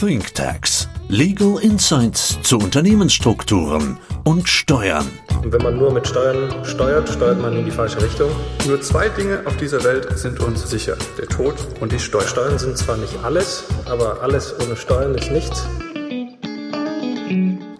ThinkTax. 0.00 0.88
Legal 1.08 1.58
Insights 1.60 2.38
zu 2.42 2.58
Unternehmensstrukturen 2.58 3.98
und 4.22 4.48
Steuern. 4.48 5.08
Und 5.42 5.52
wenn 5.52 5.60
man 5.60 5.76
nur 5.76 5.92
mit 5.92 6.06
Steuern 6.06 6.64
steuert, 6.64 7.08
steuert 7.08 7.42
man 7.42 7.56
in 7.56 7.64
die 7.64 7.72
falsche 7.72 8.00
Richtung. 8.00 8.30
Nur 8.68 8.80
zwei 8.80 9.08
Dinge 9.08 9.42
auf 9.44 9.56
dieser 9.56 9.82
Welt 9.82 10.16
sind 10.16 10.38
uns 10.38 10.70
sicher. 10.70 10.96
Der 11.18 11.26
Tod 11.26 11.56
und 11.80 11.90
die 11.90 11.98
Steuern. 11.98 12.28
Steuern 12.28 12.58
sind 12.60 12.78
zwar 12.78 12.96
nicht 12.96 13.18
alles, 13.24 13.64
aber 13.86 14.22
alles 14.22 14.54
ohne 14.64 14.76
Steuern 14.76 15.16
ist 15.16 15.32
nichts. 15.32 15.66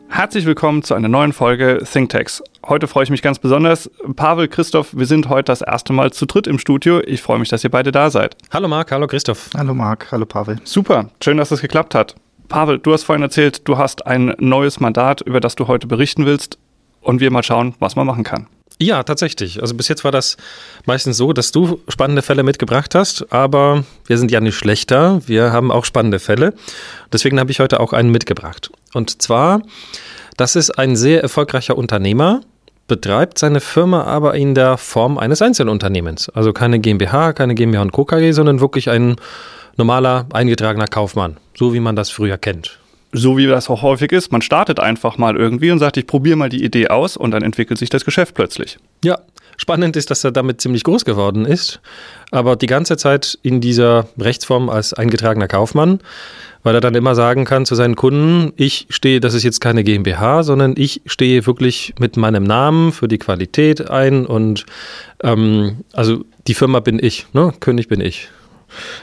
Herzlich 0.08 0.44
willkommen 0.44 0.82
zu 0.82 0.94
einer 0.94 1.08
neuen 1.08 1.32
Folge 1.32 1.84
ThinkTax. 1.84 2.42
Heute 2.68 2.86
freue 2.86 3.04
ich 3.04 3.08
mich 3.08 3.22
ganz 3.22 3.38
besonders. 3.38 3.90
Pavel, 4.14 4.46
Christoph, 4.46 4.94
wir 4.94 5.06
sind 5.06 5.30
heute 5.30 5.44
das 5.44 5.62
erste 5.62 5.94
Mal 5.94 6.12
zu 6.12 6.26
dritt 6.26 6.46
im 6.46 6.58
Studio. 6.58 7.00
Ich 7.00 7.22
freue 7.22 7.38
mich, 7.38 7.48
dass 7.48 7.64
ihr 7.64 7.70
beide 7.70 7.92
da 7.92 8.10
seid. 8.10 8.36
Hallo 8.52 8.68
Marc, 8.68 8.92
hallo 8.92 9.06
Christoph. 9.06 9.48
Hallo 9.56 9.72
Marc, 9.72 10.12
hallo 10.12 10.26
Pavel. 10.26 10.60
Super, 10.64 11.08
schön, 11.24 11.38
dass 11.38 11.50
es 11.50 11.62
geklappt 11.62 11.94
hat. 11.94 12.14
Pavel, 12.48 12.78
du 12.78 12.92
hast 12.92 13.04
vorhin 13.04 13.22
erzählt, 13.22 13.66
du 13.66 13.78
hast 13.78 14.06
ein 14.06 14.34
neues 14.38 14.80
Mandat, 14.80 15.22
über 15.22 15.40
das 15.40 15.54
du 15.54 15.66
heute 15.66 15.86
berichten 15.86 16.26
willst 16.26 16.58
und 17.00 17.20
wir 17.20 17.30
mal 17.30 17.42
schauen, 17.42 17.74
was 17.78 17.96
man 17.96 18.06
machen 18.06 18.22
kann. 18.22 18.48
Ja, 18.78 19.02
tatsächlich. 19.02 19.62
Also 19.62 19.74
bis 19.74 19.88
jetzt 19.88 20.04
war 20.04 20.12
das 20.12 20.36
meistens 20.84 21.16
so, 21.16 21.32
dass 21.32 21.52
du 21.52 21.80
spannende 21.88 22.20
Fälle 22.20 22.42
mitgebracht 22.42 22.94
hast, 22.94 23.32
aber 23.32 23.84
wir 24.06 24.18
sind 24.18 24.30
ja 24.30 24.40
nicht 24.40 24.56
schlechter. 24.56 25.22
Wir 25.26 25.52
haben 25.52 25.72
auch 25.72 25.86
spannende 25.86 26.18
Fälle. 26.18 26.52
Deswegen 27.14 27.40
habe 27.40 27.50
ich 27.50 27.60
heute 27.60 27.80
auch 27.80 27.94
einen 27.94 28.10
mitgebracht. 28.10 28.70
Und 28.92 29.22
zwar 29.22 29.62
das 30.38 30.54
ist 30.54 30.78
ein 30.78 30.94
sehr 30.94 31.20
erfolgreicher 31.20 31.76
Unternehmer, 31.76 32.42
betreibt 32.88 33.38
seine 33.38 33.60
Firma 33.60 34.02
aber 34.02 34.34
in 34.34 34.54
der 34.54 34.76
Form 34.76 35.18
eines 35.18 35.40
Einzelunternehmens. 35.40 36.28
Also 36.30 36.52
keine 36.52 36.80
GmbH, 36.80 37.32
keine 37.34 37.54
GmbH 37.54 37.82
und 37.82 37.92
Co. 37.92 38.04
KG, 38.04 38.32
sondern 38.32 38.60
wirklich 38.60 38.90
ein 38.90 39.16
normaler 39.76 40.26
eingetragener 40.32 40.86
Kaufmann, 40.86 41.36
so 41.56 41.72
wie 41.72 41.80
man 41.80 41.94
das 41.94 42.10
früher 42.10 42.38
kennt. 42.38 42.80
So 43.12 43.36
wie 43.36 43.46
das 43.46 43.70
auch 43.70 43.82
häufig 43.82 44.12
ist, 44.12 44.32
man 44.32 44.42
startet 44.42 44.80
einfach 44.80 45.16
mal 45.16 45.36
irgendwie 45.36 45.70
und 45.70 45.78
sagt, 45.78 45.96
ich 45.96 46.06
probiere 46.06 46.36
mal 46.36 46.48
die 46.48 46.62
Idee 46.62 46.88
aus 46.88 47.16
und 47.16 47.30
dann 47.30 47.42
entwickelt 47.42 47.78
sich 47.78 47.88
das 47.88 48.04
Geschäft 48.04 48.34
plötzlich. 48.34 48.78
Ja, 49.02 49.18
spannend 49.56 49.96
ist, 49.96 50.10
dass 50.10 50.24
er 50.24 50.30
damit 50.30 50.60
ziemlich 50.60 50.84
groß 50.84 51.04
geworden 51.04 51.46
ist, 51.46 51.80
aber 52.30 52.56
die 52.56 52.66
ganze 52.66 52.96
Zeit 52.96 53.38
in 53.42 53.60
dieser 53.60 54.08
Rechtsform 54.18 54.68
als 54.68 54.92
eingetragener 54.92 55.48
Kaufmann 55.48 56.00
weil 56.62 56.74
er 56.74 56.80
dann 56.80 56.94
immer 56.94 57.14
sagen 57.14 57.44
kann 57.44 57.66
zu 57.66 57.74
seinen 57.74 57.96
Kunden, 57.96 58.52
ich 58.56 58.86
stehe, 58.90 59.20
das 59.20 59.34
ist 59.34 59.42
jetzt 59.42 59.60
keine 59.60 59.84
GmbH, 59.84 60.42
sondern 60.42 60.74
ich 60.76 61.02
stehe 61.06 61.46
wirklich 61.46 61.94
mit 61.98 62.16
meinem 62.16 62.44
Namen 62.44 62.92
für 62.92 63.08
die 63.08 63.18
Qualität 63.18 63.90
ein 63.90 64.26
und 64.26 64.66
ähm, 65.22 65.84
also 65.92 66.24
die 66.46 66.54
Firma 66.54 66.80
bin 66.80 66.98
ich, 67.02 67.26
ne? 67.32 67.52
König 67.60 67.88
bin 67.88 68.00
ich. 68.00 68.28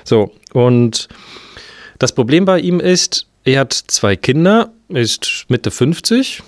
So, 0.03 0.31
und 0.53 1.07
das 1.97 2.13
Problem 2.13 2.45
bei 2.45 2.59
ihm 2.59 2.79
ist, 2.79 3.27
er 3.45 3.61
hat 3.61 3.73
zwei 3.73 4.15
Kinder, 4.15 4.71
ist 4.89 5.45
Mitte 5.47 5.71
50 5.71 6.41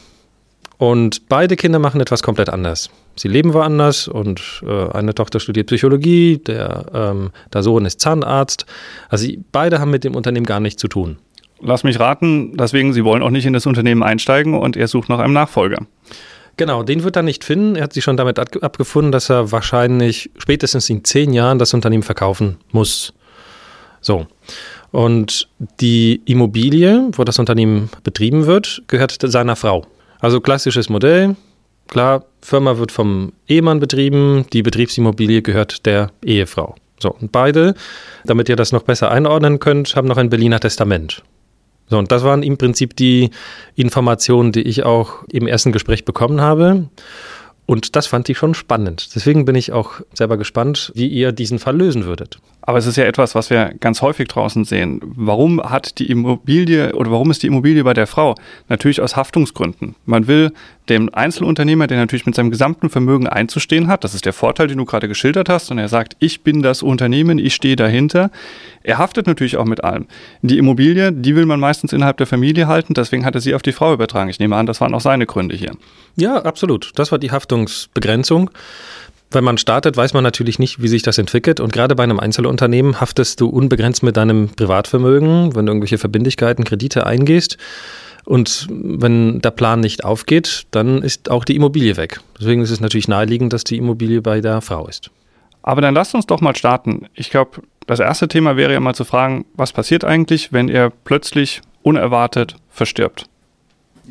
und 0.77 1.29
beide 1.29 1.55
Kinder 1.55 1.79
machen 1.79 2.01
etwas 2.01 2.23
komplett 2.23 2.49
anders. 2.49 2.89
Sie 3.15 3.27
leben 3.27 3.53
woanders 3.53 4.07
und 4.07 4.63
äh, 4.65 4.91
eine 4.91 5.15
Tochter 5.15 5.39
studiert 5.39 5.67
Psychologie, 5.67 6.39
der, 6.39 6.85
ähm, 6.93 7.31
der 7.53 7.63
Sohn 7.63 7.85
ist 7.85 7.99
Zahnarzt. 7.99 8.65
Also 9.09 9.25
sie, 9.25 9.43
beide 9.51 9.79
haben 9.79 9.91
mit 9.91 10.03
dem 10.03 10.15
Unternehmen 10.15 10.45
gar 10.45 10.59
nichts 10.59 10.81
zu 10.81 10.87
tun. 10.87 11.17
Lass 11.61 11.83
mich 11.83 11.99
raten, 11.99 12.55
deswegen, 12.57 12.93
Sie 12.93 13.03
wollen 13.03 13.23
auch 13.23 13.31
nicht 13.31 13.47
in 13.47 13.53
das 13.53 13.65
Unternehmen 13.65 14.03
einsteigen 14.03 14.53
und 14.53 14.77
er 14.77 14.87
sucht 14.87 15.09
nach 15.09 15.17
einem 15.17 15.33
Nachfolger. 15.33 15.79
Genau, 16.55 16.83
den 16.83 17.03
wird 17.03 17.15
er 17.15 17.23
nicht 17.23 17.43
finden. 17.43 17.75
Er 17.75 17.83
hat 17.83 17.93
sich 17.93 18.03
schon 18.03 18.17
damit 18.17 18.39
abgefunden, 18.39 19.11
dass 19.11 19.29
er 19.29 19.51
wahrscheinlich 19.51 20.31
spätestens 20.37 20.89
in 20.89 21.03
zehn 21.03 21.33
Jahren 21.33 21.59
das 21.59 21.73
Unternehmen 21.73 22.03
verkaufen 22.03 22.57
muss. 22.71 23.13
So. 24.01 24.27
Und 24.91 25.49
die 25.79 26.21
Immobilie, 26.25 27.09
wo 27.13 27.23
das 27.23 27.39
Unternehmen 27.39 27.89
betrieben 28.03 28.45
wird, 28.45 28.83
gehört 28.87 29.17
seiner 29.21 29.55
Frau. 29.55 29.85
Also 30.19 30.41
klassisches 30.41 30.89
Modell. 30.89 31.35
Klar, 31.87 32.25
Firma 32.41 32.77
wird 32.77 32.91
vom 32.91 33.33
Ehemann 33.47 33.79
betrieben, 33.79 34.45
die 34.51 34.61
Betriebsimmobilie 34.61 35.41
gehört 35.41 35.85
der 35.85 36.11
Ehefrau. 36.23 36.75
So, 36.99 37.11
und 37.11 37.31
beide, 37.31 37.75
damit 38.25 38.49
ihr 38.49 38.55
das 38.55 38.71
noch 38.71 38.83
besser 38.83 39.11
einordnen 39.11 39.59
könnt, 39.59 39.95
haben 39.95 40.07
noch 40.07 40.17
ein 40.17 40.29
Berliner 40.29 40.59
Testament. 40.59 41.23
So, 41.89 41.97
und 41.97 42.11
das 42.11 42.23
waren 42.23 42.43
im 42.43 42.57
Prinzip 42.57 42.95
die 42.95 43.29
Informationen, 43.75 44.51
die 44.51 44.63
ich 44.63 44.83
auch 44.83 45.23
im 45.31 45.47
ersten 45.47 45.71
Gespräch 45.71 46.03
bekommen 46.03 46.41
habe. 46.41 46.89
Und 47.65 47.95
das 47.95 48.07
fand 48.07 48.27
ich 48.29 48.37
schon 48.37 48.53
spannend. 48.53 49.09
Deswegen 49.15 49.45
bin 49.45 49.55
ich 49.55 49.71
auch 49.71 50.01
selber 50.13 50.37
gespannt, 50.37 50.91
wie 50.95 51.07
ihr 51.07 51.31
diesen 51.31 51.59
Fall 51.59 51.77
lösen 51.77 52.05
würdet. 52.05 52.39
Aber 52.67 52.79
es 52.79 52.85
ist 52.85 52.97
ja 52.97 53.05
etwas, 53.05 53.33
was 53.33 53.49
wir 53.49 53.73
ganz 53.79 54.01
häufig 54.01 54.27
draußen 54.27 54.65
sehen. 54.65 54.99
Warum 55.01 55.63
hat 55.63 55.99
die 55.99 56.11
Immobilie 56.11 56.93
oder 56.95 57.09
warum 57.11 57.31
ist 57.31 57.41
die 57.41 57.47
Immobilie 57.47 57.81
bei 57.85 57.93
der 57.93 58.07
Frau? 58.07 58.35
Natürlich 58.67 58.99
aus 58.99 59.15
Haftungsgründen. 59.15 59.95
Man 60.05 60.27
will 60.27 60.51
dem 60.89 61.09
Einzelunternehmer, 61.13 61.87
der 61.87 61.97
natürlich 61.97 62.25
mit 62.25 62.35
seinem 62.35 62.51
gesamten 62.51 62.89
Vermögen 62.89 63.25
einzustehen 63.25 63.87
hat, 63.87 64.03
das 64.03 64.13
ist 64.13 64.25
der 64.25 64.33
Vorteil, 64.33 64.67
den 64.67 64.79
du 64.79 64.83
gerade 64.83 65.07
geschildert 65.07 65.47
hast, 65.47 65.71
und 65.71 65.77
er 65.77 65.87
sagt, 65.87 66.17
ich 66.19 66.41
bin 66.41 66.61
das 66.61 66.83
Unternehmen, 66.83 67.39
ich 67.39 67.55
stehe 67.55 67.77
dahinter. 67.77 68.31
Er 68.83 68.97
haftet 68.97 69.27
natürlich 69.27 69.55
auch 69.55 69.65
mit 69.65 69.85
allem. 69.85 70.05
Die 70.41 70.57
Immobilie, 70.57 71.13
die 71.13 71.37
will 71.37 71.45
man 71.45 71.61
meistens 71.61 71.93
innerhalb 71.93 72.17
der 72.17 72.27
Familie 72.27 72.67
halten, 72.67 72.93
deswegen 72.93 73.23
hat 73.23 73.35
er 73.35 73.41
sie 73.41 73.55
auf 73.55 73.61
die 73.61 73.71
Frau 73.71 73.93
übertragen. 73.93 74.29
Ich 74.29 74.39
nehme 74.39 74.57
an, 74.57 74.65
das 74.65 74.81
waren 74.81 74.93
auch 74.93 75.01
seine 75.01 75.25
Gründe 75.25 75.55
hier. 75.55 75.71
Ja, 76.17 76.37
absolut. 76.43 76.91
Das 76.95 77.13
war 77.13 77.19
die 77.19 77.31
Haftungsbegrenzung. 77.31 78.49
Wenn 79.29 79.43
man 79.43 79.57
startet, 79.57 79.97
weiß 79.97 80.13
man 80.13 80.23
natürlich 80.23 80.57
nicht, 80.57 80.81
wie 80.81 80.87
sich 80.87 81.01
das 81.01 81.17
entwickelt. 81.17 81.59
Und 81.59 81.73
gerade 81.73 81.95
bei 81.95 82.03
einem 82.03 82.19
Einzelunternehmen 82.19 83.01
haftest 83.01 83.41
du 83.41 83.49
unbegrenzt 83.49 84.01
mit 84.03 84.15
deinem 84.15 84.49
Privatvermögen, 84.49 85.55
wenn 85.55 85.65
du 85.65 85.71
irgendwelche 85.71 85.97
Verbindlichkeiten, 85.97 86.63
Kredite 86.63 87.05
eingehst. 87.05 87.57
Und 88.23 88.67
wenn 88.69 89.39
der 89.41 89.51
Plan 89.51 89.79
nicht 89.79 90.03
aufgeht, 90.05 90.65
dann 90.71 91.01
ist 91.01 91.29
auch 91.29 91.45
die 91.45 91.55
Immobilie 91.55 91.97
weg. 91.97 92.19
Deswegen 92.39 92.61
ist 92.61 92.71
es 92.71 92.79
natürlich 92.79 93.07
naheliegend, 93.07 93.53
dass 93.53 93.63
die 93.63 93.77
Immobilie 93.77 94.21
bei 94.21 94.41
der 94.41 94.61
Frau 94.61 94.87
ist. 94.87 95.11
Aber 95.61 95.81
dann 95.81 95.93
lasst 95.93 96.15
uns 96.15 96.25
doch 96.25 96.39
mal 96.39 96.55
starten. 96.55 97.07
Ich 97.13 97.29
glaube, 97.29 97.61
das 97.85 97.99
erste 97.99 98.27
Thema 98.27 98.55
wäre 98.55 98.73
ja 98.73 98.79
mal 98.79 98.95
zu 98.95 99.03
fragen, 99.05 99.45
was 99.55 99.73
passiert 99.73 100.05
eigentlich, 100.05 100.53
wenn 100.53 100.69
er 100.69 100.89
plötzlich 100.89 101.61
unerwartet 101.83 102.55
verstirbt? 102.69 103.25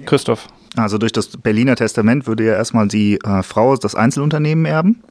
Christoph. 0.05 0.49
Also 0.77 0.99
durch 0.99 1.13
das 1.13 1.29
Berliner 1.29 1.77
Testament 1.77 2.27
würde 2.27 2.45
ja 2.45 2.55
erstmal 2.55 2.89
die 2.89 3.19
äh, 3.25 3.43
Frau 3.43 3.77
das 3.77 3.95
Einzelunternehmen 3.95 4.67
erben. 4.67 5.03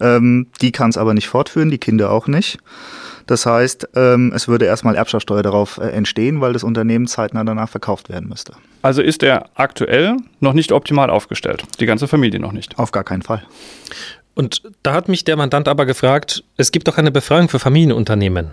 Ähm, 0.00 0.46
die 0.60 0.72
kann 0.72 0.90
es 0.90 0.96
aber 0.96 1.14
nicht 1.14 1.28
fortführen, 1.28 1.70
die 1.70 1.78
Kinder 1.78 2.10
auch 2.10 2.26
nicht. 2.26 2.58
Das 3.26 3.44
heißt, 3.44 3.88
ähm, 3.96 4.32
es 4.34 4.46
würde 4.46 4.66
erstmal 4.66 4.94
Erbschaftssteuer 4.94 5.42
darauf 5.42 5.78
äh, 5.78 5.88
entstehen, 5.88 6.40
weil 6.40 6.52
das 6.52 6.62
Unternehmen 6.62 7.08
zeitnah 7.08 7.42
danach 7.42 7.68
verkauft 7.68 8.08
werden 8.08 8.28
müsste. 8.28 8.52
Also 8.82 9.02
ist 9.02 9.22
er 9.22 9.46
aktuell 9.54 10.16
noch 10.40 10.52
nicht 10.52 10.70
optimal 10.70 11.10
aufgestellt, 11.10 11.64
die 11.80 11.86
ganze 11.86 12.06
Familie 12.06 12.38
noch 12.38 12.52
nicht. 12.52 12.78
Auf 12.78 12.92
gar 12.92 13.02
keinen 13.04 13.22
Fall. 13.22 13.42
Und 14.34 14.62
da 14.82 14.92
hat 14.92 15.08
mich 15.08 15.24
der 15.24 15.36
Mandant 15.36 15.66
aber 15.66 15.86
gefragt, 15.86 16.44
es 16.56 16.70
gibt 16.70 16.86
doch 16.86 16.98
eine 16.98 17.10
Befreiung 17.10 17.48
für 17.48 17.58
Familienunternehmen. 17.58 18.50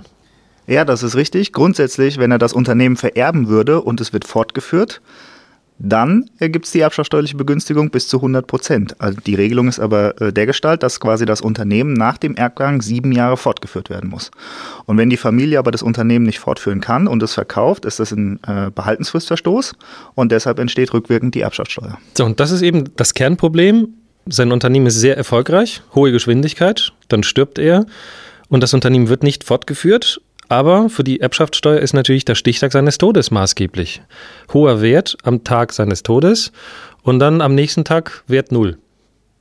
Ja, 0.66 0.86
das 0.86 1.04
ist 1.04 1.16
richtig. 1.16 1.52
Grundsätzlich, 1.52 2.18
wenn 2.18 2.32
er 2.32 2.40
das 2.40 2.54
Unternehmen 2.54 2.96
vererben 2.96 3.50
würde 3.50 3.82
und 3.82 4.00
es 4.00 4.14
wird 4.14 4.26
fortgeführt, 4.26 5.02
dann 5.80 6.30
gibt 6.40 6.66
es 6.66 6.72
die 6.72 6.80
erbschaftssteuerliche 6.80 7.36
Begünstigung 7.36 7.90
bis 7.90 8.08
zu 8.08 8.18
100 8.18 8.46
Prozent. 8.48 8.96
Also 9.02 9.20
die 9.20 9.36
Regelung 9.36 9.68
ist 9.68 9.80
aber 9.80 10.20
äh, 10.22 10.32
dergestalt, 10.32 10.84
dass 10.84 11.00
quasi 11.00 11.26
das 11.26 11.42
Unternehmen 11.42 11.94
nach 11.94 12.18
dem 12.18 12.36
Erbgang 12.36 12.82
sieben 12.82 13.12
Jahre 13.12 13.38
fortgeführt 13.38 13.90
werden 13.90 14.10
muss. 14.10 14.32
Und 14.86 14.98
wenn 14.98 15.10
die 15.10 15.18
Familie 15.18 15.60
aber 15.60 15.72
das 15.72 15.84
Unternehmen 15.84 16.26
nicht 16.26 16.40
fortführen 16.40 16.80
kann 16.80 17.08
und 17.08 17.24
es 17.24 17.34
verkauft, 17.34 17.86
ist 17.86 18.00
das 18.00 18.12
ein 18.12 18.40
äh, 18.48 18.70
Behaltensfristverstoß 18.74 19.74
und 20.16 20.32
deshalb 20.32 20.60
entsteht 20.60 20.94
rückwirkend 20.94 21.36
die 21.36 21.42
Erbschaftssteuer. 21.42 21.98
So, 22.18 22.26
und 22.26 22.40
das 22.40 22.52
ist 22.52 22.62
eben 22.62 22.96
das 22.96 23.14
Kernproblem. 23.14 23.90
Sein 24.26 24.52
Unternehmen 24.52 24.86
ist 24.86 25.00
sehr 25.00 25.18
erfolgreich, 25.18 25.82
hohe 25.96 26.12
Geschwindigkeit, 26.12 26.94
dann 27.10 27.24
stirbt 27.24 27.60
er 27.60 27.86
und 28.48 28.62
das 28.62 28.74
Unternehmen 28.74 29.10
wird 29.10 29.24
nicht 29.24 29.44
fortgeführt 29.44 30.22
aber 30.54 30.90
für 30.90 31.04
die 31.04 31.20
Erbschaftssteuer 31.20 31.80
ist 31.80 31.94
natürlich 31.94 32.26
der 32.26 32.36
Stichtag 32.36 32.72
seines 32.72 33.00
Todes 33.00 33.32
maßgeblich. 33.32 34.02
Hoher 34.54 34.82
Wert 34.82 35.18
am 35.24 35.44
Tag 35.44 35.74
seines 35.74 36.04
Todes 36.04 36.52
und 37.02 37.18
dann 37.20 37.42
am 37.42 37.56
nächsten 37.56 37.84
Tag 37.84 38.24
Wert 38.28 38.52
null 38.52 38.78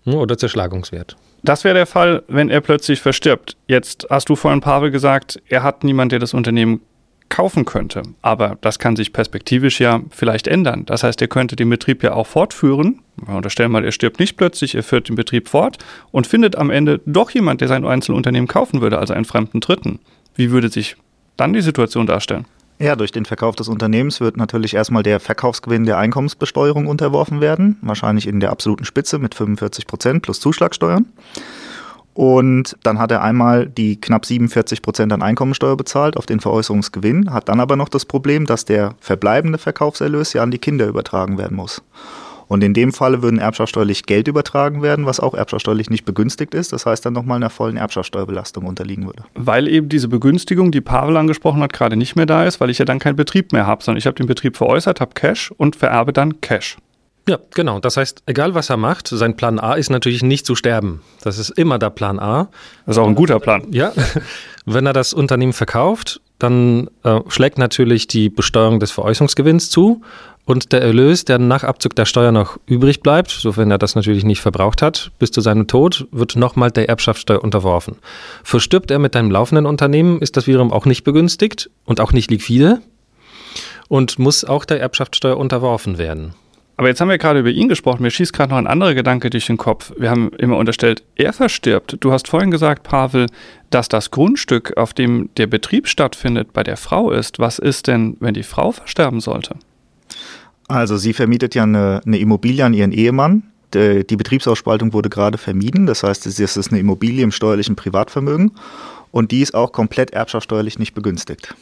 hm, 0.05 0.15
oder 0.15 0.39
Zerschlagungswert. 0.39 1.17
Das 1.43 1.65
wäre 1.65 1.75
der 1.75 1.87
Fall, 1.87 2.23
wenn 2.29 2.49
er 2.49 2.61
plötzlich 2.61 3.01
verstirbt. 3.01 3.57
Jetzt 3.67 4.07
hast 4.09 4.29
du 4.29 4.37
vorhin, 4.37 4.61
Pavel, 4.61 4.91
gesagt, 4.91 5.43
er 5.49 5.63
hat 5.63 5.85
niemanden, 5.85 6.11
der 6.11 6.19
das 6.21 6.35
Unternehmen 6.35 6.81
kaufen 7.29 7.65
könnte. 7.65 8.03
Aber 8.23 8.57
das 8.61 8.79
kann 8.79 8.95
sich 8.95 9.13
perspektivisch 9.13 9.81
ja 9.81 10.01
vielleicht 10.11 10.47
ändern. 10.47 10.87
Das 10.87 11.03
heißt, 11.03 11.21
er 11.21 11.29
könnte 11.29 11.57
den 11.57 11.69
Betrieb 11.69 12.03
ja 12.03 12.15
auch 12.15 12.27
fortführen. 12.27 13.01
Wir 13.17 13.35
unterstellen 13.35 13.73
mal, 13.73 13.85
er 13.85 13.93
stirbt 13.93 14.21
nicht 14.21 14.37
plötzlich, 14.37 14.75
er 14.75 14.83
führt 14.83 15.09
den 15.09 15.17
Betrieb 15.17 15.49
fort 15.49 15.79
und 16.11 16.27
findet 16.27 16.57
am 16.57 16.71
Ende 16.71 17.01
doch 17.07 17.31
jemand, 17.31 17.61
der 17.61 17.69
sein 17.69 17.85
Einzelunternehmen 17.85 18.49
kaufen 18.49 18.81
würde, 18.81 18.99
also 18.99 19.15
einen 19.15 19.25
fremden 19.25 19.61
Dritten. 19.61 19.99
Wie 20.35 20.51
würde 20.51 20.69
sich 20.69 20.97
dann 21.37 21.53
die 21.53 21.61
Situation 21.61 22.07
darstellen? 22.07 22.47
Ja, 22.79 22.97
durch 22.97 23.13
den 23.13 23.25
Verkauf 23.25 23.55
des 23.55 23.69
Unternehmens 23.69 24.21
wird 24.21 24.37
natürlich 24.37 24.75
erstmal 24.75 25.03
der 25.03 25.21
Verkaufsgewinn 25.21 25.85
der 25.85 25.99
Einkommensbesteuerung 25.99 26.87
unterworfen 26.87 27.41
werden, 27.41 27.79
wahrscheinlich 27.81 28.27
in 28.27 28.41
der 28.41 28.51
absoluten 28.51 28.85
Spitze 28.85 29.19
mit 29.19 29.35
45 29.35 29.87
Prozent 29.87 30.23
plus 30.23 30.41
Zuschlagsteuern. 30.41 31.07
Und 32.15 32.77
dann 32.83 32.99
hat 32.99 33.11
er 33.11 33.23
einmal 33.23 33.67
die 33.67 34.01
knapp 34.01 34.27
47 34.27 34.83
Prozent 34.83 35.13
an 35.13 35.23
Einkommensteuer 35.23 35.77
bezahlt 35.77 36.17
auf 36.17 36.27
den 36.27 36.41
Veräußerungsgewinn, 36.41 37.33
hat 37.33 37.49
dann 37.49 37.61
aber 37.61 37.77
noch 37.77 37.89
das 37.89 38.05
Problem, 38.05 38.47
dass 38.47 38.65
der 38.65 38.95
verbleibende 39.01 39.59
Verkaufserlös 39.59 40.33
ja 40.33 40.43
an 40.43 40.51
die 40.51 40.59
Kinder 40.59 40.87
übertragen 40.87 41.39
werden 41.39 41.57
muss. 41.57 41.83
Und 42.49 42.63
in 42.63 42.75
dem 42.75 42.93
Falle 42.93 43.23
würden 43.23 43.39
erbschaftssteuerlich 43.39 44.05
Geld 44.05 44.29
übertragen 44.29 44.83
werden, 44.83 45.07
was 45.07 45.21
auch 45.21 45.35
erbschaftssteuerlich 45.35 45.91
nicht 45.91 46.05
begünstigt 46.05 46.55
ist. 46.55 46.73
Das 46.73 46.87
heißt 46.87 47.05
dann 47.05 47.13
nochmal 47.13 47.37
einer 47.37 47.51
vollen 47.51 47.77
Erbschaftssteuerbelastung 47.77 48.65
unterliegen 48.67 49.07
würde. 49.07 49.25
Weil 49.35 49.69
eben 49.69 49.89
diese 49.89 50.09
Begünstigung, 50.09 50.73
die 50.73 50.81
Pavel 50.81 51.17
angesprochen 51.17 51.63
hat, 51.63 51.73
gerade 51.73 51.97
nicht 51.97 52.17
mehr 52.17 52.27
da 52.27 52.45
ist, 52.45 52.61
weil 52.61 52.71
ich 52.71 52.79
ja 52.79 52.85
dann 52.85 52.99
keinen 52.99 53.17
Betrieb 53.17 53.53
mehr 53.53 53.67
habe, 53.67 53.83
sondern 53.83 53.99
ich 53.99 54.07
habe 54.07 54.15
den 54.15 54.27
Betrieb 54.27 54.57
veräußert, 54.57 55.01
habe 55.01 55.13
Cash 55.15 55.53
und 55.57 55.77
vererbe 55.77 56.13
dann 56.13 56.41
Cash. 56.41 56.77
Ja, 57.29 57.39
genau. 57.55 57.79
Das 57.79 57.97
heißt, 57.97 58.25
egal 58.27 58.55
was 58.55 58.69
er 58.69 58.77
macht, 58.77 59.07
sein 59.09 59.37
Plan 59.37 59.61
A 59.61 59.75
ist 59.75 59.91
natürlich 59.91 60.23
nicht 60.23 60.45
zu 60.45 60.57
sterben. 60.57 61.03
Das 61.23 61.39
ist 61.39 61.51
immer 61.51 61.79
der 61.79 61.91
Plan 61.91 62.19
A. 62.19 62.49
Das 62.85 62.97
ist 62.97 62.99
auch 62.99 63.07
ein 63.07 63.15
guter 63.15 63.39
Plan. 63.39 63.67
Ja. 63.71 63.93
Wenn 64.65 64.87
er 64.87 64.93
das 64.93 65.13
Unternehmen 65.13 65.53
verkauft, 65.53 66.21
dann 66.43 66.89
äh, 67.05 67.21
schlägt 67.29 67.59
natürlich 67.59 68.07
die 68.07 68.29
Besteuerung 68.29 68.81
des 68.81 68.91
Veräußerungsgewinns 68.91 69.71
zu 69.71 70.03
und 70.45 70.73
der 70.73 70.83
Erlös, 70.83 71.25
der 71.25 71.39
nach 71.39 71.63
Abzug 71.63 71.95
der 71.95 72.05
Steuer 72.05 72.33
noch 72.33 72.59
übrig 72.67 73.01
bleibt, 73.01 73.31
sofern 73.31 73.71
er 73.71 73.79
das 73.79 73.95
natürlich 73.95 74.25
nicht 74.25 74.41
verbraucht 74.41 74.83
hat, 74.83 75.13
bis 75.19 75.31
zu 75.31 75.41
seinem 75.41 75.69
Tod, 75.69 76.09
wird 76.11 76.35
nochmal 76.35 76.73
der 76.73 76.89
Erbschaftssteuer 76.89 77.43
unterworfen. 77.43 77.97
Verstirbt 78.43 78.91
er 78.91 78.99
mit 78.99 79.15
einem 79.15 79.31
laufenden 79.31 79.67
Unternehmen, 79.67 80.21
ist 80.21 80.37
das 80.37 80.49
wiederum 80.49 80.73
auch 80.73 80.85
nicht 80.85 81.05
begünstigt 81.05 81.71
und 81.85 82.01
auch 82.01 82.13
nicht 82.13 82.31
liquide 82.31 82.83
und 83.89 84.19
muss 84.19 84.45
auch 84.45 84.65
der 84.65 84.81
Erbschaftssteuer 84.81 85.37
unterworfen 85.37 85.99
werden. 85.99 86.35
Aber 86.83 86.89
jetzt 86.89 87.01
haben 87.01 87.11
wir 87.11 87.19
gerade 87.19 87.39
über 87.39 87.51
ihn 87.51 87.69
gesprochen. 87.69 88.03
Mir 88.03 88.11
schießt 88.11 88.33
gerade 88.33 88.51
noch 88.51 88.59
ein 88.59 88.67
anderer 88.67 88.95
Gedanke 88.95 89.31
durch 89.31 89.47
den 89.47 89.57
Kopf. 89.57 89.93
Wir 89.97 90.11
haben 90.11 90.33
immer 90.39 90.57
unterstellt, 90.57 91.05
er 91.15 91.33
verstirbt. 91.33 91.99
Du 92.01 92.11
hast 92.11 92.27
vorhin 92.27 92.51
gesagt, 92.51 92.83
Pavel, 92.83 93.27
dass 93.71 93.87
das 93.87 94.11
Grundstück, 94.11 94.77
auf 94.77 94.93
dem 94.93 95.31
der 95.37 95.47
Betrieb 95.47 95.87
stattfindet, 95.87 96.53
bei 96.53 96.65
der 96.65 96.77
Frau 96.77 97.13
ist. 97.13 97.39
Was 97.39 97.61
ist 97.61 97.87
denn, 97.87 98.17
wenn 98.19 98.35
die 98.35 98.43
Frau 98.43 98.73
versterben 98.73 99.21
sollte? 99.21 99.55
Also 100.67 100.97
sie 100.97 101.13
vermietet 101.13 101.55
ja 101.55 101.63
eine, 101.63 102.01
eine 102.05 102.19
Immobilie 102.19 102.65
an 102.65 102.75
ihren 102.75 102.91
Ehemann. 102.91 103.45
Die, 103.75 104.17
Betriebsausspaltung 104.17 104.93
wurde 104.93 105.09
gerade 105.09 105.39
vermieden. 105.39 105.87
Das 105.87 106.03
heißt, 106.03 106.27
es 106.27 106.41
ist 106.41 106.73
eine 106.73 106.81
Immobilie 106.81 107.23
im 107.23 107.31
steuerlichen 107.31 107.77
Privatvermögen. 107.77 108.51
Und 109.13 109.31
die 109.31 109.43
ist 109.43 109.55
auch 109.55 109.71
komplett 109.71 110.11
erbschaftssteuerlich 110.11 110.81
nicht 110.81 110.95
begünstigt. 110.95 111.55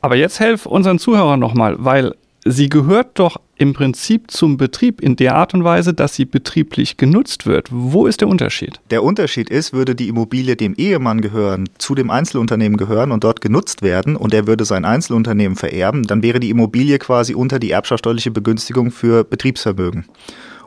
Aber 0.00 0.16
jetzt 0.16 0.40
helf 0.40 0.66
unseren 0.66 0.98
Zuhörern 0.98 1.38
nochmal, 1.38 1.76
weil 1.78 2.16
sie 2.46 2.68
gehört 2.68 3.18
doch 3.18 3.38
im 3.56 3.72
Prinzip 3.72 4.30
zum 4.30 4.56
Betrieb 4.56 5.00
in 5.00 5.16
der 5.16 5.34
Art 5.34 5.54
und 5.54 5.64
Weise, 5.64 5.92
dass 5.92 6.14
sie 6.14 6.24
betrieblich 6.24 6.96
genutzt 6.96 7.46
wird. 7.46 7.68
Wo 7.70 8.06
ist 8.06 8.20
der 8.20 8.28
Unterschied? 8.28 8.80
Der 8.90 9.02
Unterschied 9.02 9.50
ist, 9.50 9.72
würde 9.72 9.94
die 9.94 10.08
Immobilie 10.08 10.56
dem 10.56 10.74
Ehemann 10.74 11.20
gehören, 11.20 11.68
zu 11.78 11.94
dem 11.94 12.10
Einzelunternehmen 12.10 12.76
gehören 12.76 13.12
und 13.12 13.24
dort 13.24 13.40
genutzt 13.40 13.82
werden 13.82 14.16
und 14.16 14.32
er 14.32 14.46
würde 14.46 14.64
sein 14.64 14.84
Einzelunternehmen 14.84 15.56
vererben, 15.56 16.04
dann 16.04 16.22
wäre 16.22 16.40
die 16.40 16.50
Immobilie 16.50 16.98
quasi 16.98 17.34
unter 17.34 17.58
die 17.58 17.70
erbschaftssteuerliche 17.70 18.30
Begünstigung 18.30 18.90
für 18.90 19.24
Betriebsvermögen 19.24 20.04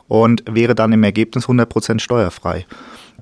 und 0.08 0.44
wäre 0.50 0.74
dann 0.74 0.92
im 0.92 1.02
Ergebnis 1.02 1.46
100% 1.46 2.00
steuerfrei. 2.00 2.66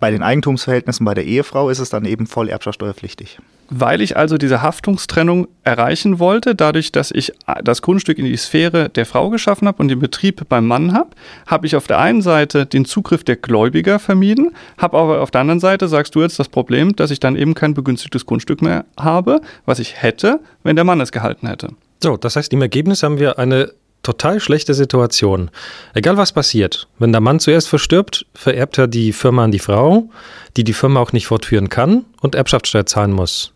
Bei 0.01 0.11
den 0.11 0.23
Eigentumsverhältnissen 0.23 1.05
bei 1.05 1.15
der 1.15 1.25
Ehefrau 1.25 1.71
ist 1.71 1.81
es 1.81 1.91
dann 1.91 2.05
eben 2.05 2.27
voll 2.27 2.49
erbschaftssteuerpflichtig. 2.49 3.39
Weil 3.71 4.01
ich 4.01 4.17
also 4.17 4.39
diese 4.39 4.63
Haftungstrennung 4.63 5.47
erreichen 5.63 6.19
wollte, 6.19 6.55
dadurch, 6.55 6.91
dass 6.91 7.11
ich 7.11 7.33
das 7.63 7.83
Grundstück 7.83 8.19
in 8.19 8.25
die 8.25 8.37
Sphäre 8.37 8.89
der 8.89 9.05
Frau 9.05 9.29
geschaffen 9.29 9.69
habe 9.69 9.83
und 9.83 9.89
den 9.89 9.99
Betrieb 9.99 10.49
beim 10.49 10.67
Mann 10.67 10.95
habe, 10.95 11.11
habe 11.47 11.67
ich 11.67 11.77
auf 11.77 11.87
der 11.87 11.99
einen 11.99 12.23
Seite 12.23 12.65
den 12.65 12.87
Zugriff 12.87 13.25
der 13.25 13.37
Gläubiger 13.37 13.99
vermieden, 13.99 14.53
habe 14.79 14.99
aber 14.99 15.21
auf 15.21 15.31
der 15.31 15.43
anderen 15.43 15.61
Seite, 15.61 15.87
sagst 15.89 16.15
du 16.15 16.23
jetzt, 16.23 16.39
das 16.39 16.49
Problem, 16.49 16.97
dass 16.97 17.11
ich 17.11 17.21
dann 17.21 17.37
eben 17.37 17.55
kein 17.55 17.75
begünstigtes 17.75 18.25
Grundstück 18.25 18.63
mehr 18.63 18.87
habe, 18.99 19.41
was 19.67 19.79
ich 19.79 20.01
hätte, 20.03 20.41
wenn 20.63 20.77
der 20.77 20.85
Mann 20.85 21.01
es 21.01 21.13
gehalten 21.13 21.47
hätte. 21.47 21.69
So, 22.03 22.17
das 22.17 22.37
heißt, 22.37 22.53
im 22.53 22.63
Ergebnis 22.63 23.03
haben 23.03 23.19
wir 23.19 23.39
eine 23.39 23.73
total 24.03 24.41
schlechte 24.41 24.73
Situation. 24.73 25.51
Egal 25.93 26.17
was 26.17 26.33
passiert, 26.33 26.89
wenn 26.99 27.13
der 27.13 27.21
Mann 27.21 27.41
zuerst 27.41 27.69
verstirbt, 27.69 28.25
vererbt 28.33 28.79
er 28.79 28.87
die 28.87 29.13
Firma 29.13 29.45
an 29.45 29.51
die 29.51 29.59
Frau, 29.59 30.09
die 30.57 30.65
die 30.65 30.73
Firma 30.73 31.01
auch 31.01 31.13
nicht 31.13 31.27
fortführen 31.27 31.69
kann 31.69 32.07
und 32.21 32.35
Erbschaftssteuer 32.35 32.87
zahlen 32.87 33.13
muss. 33.13 33.53